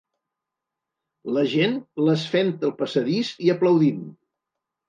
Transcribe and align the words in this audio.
La 1.35 1.43
gent 1.51 1.77
les 2.07 2.25
fent 2.31 2.51
el 2.71 2.75
passadís 2.81 3.33
i 3.49 3.55
aplaudint. 3.57 4.05